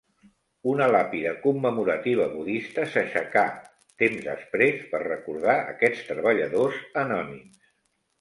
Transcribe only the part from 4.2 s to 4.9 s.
després,